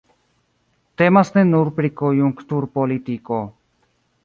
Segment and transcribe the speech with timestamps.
[1.01, 3.41] Temas ne nur pri konjunkturpolitiko.